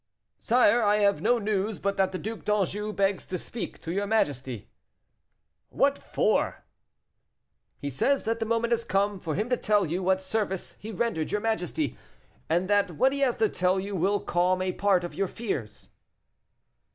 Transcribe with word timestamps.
"Sire, 0.39 0.81
I 0.81 0.95
have 1.01 1.21
no 1.21 1.37
news 1.37 1.77
but 1.77 1.95
that 1.97 2.11
the 2.11 2.17
Duc 2.17 2.43
d'Anjou 2.43 2.91
begs 2.91 3.23
to 3.27 3.37
speak 3.37 3.79
to 3.81 3.91
your 3.91 4.07
majesty." 4.07 4.67
"What 5.69 5.95
for?" 5.95 6.63
"He 7.77 7.91
says 7.91 8.23
that 8.23 8.39
the 8.39 8.47
moment 8.47 8.71
has 8.71 8.83
come 8.83 9.19
for 9.19 9.35
him 9.35 9.47
to 9.51 9.57
tell 9.57 9.85
you 9.85 10.01
what 10.01 10.19
service 10.19 10.73
he 10.79 10.89
rendered 10.91 11.31
your 11.31 11.41
majesty, 11.41 11.97
and 12.49 12.67
that 12.67 12.89
what 12.93 13.13
he 13.13 13.19
has 13.19 13.35
to 13.35 13.47
tell 13.47 13.79
you 13.79 13.95
will 13.95 14.19
calm 14.19 14.59
a 14.59 14.71
part 14.71 15.03
of 15.03 15.13
your 15.13 15.27
fears." 15.27 15.91